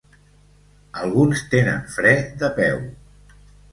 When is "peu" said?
2.59-2.85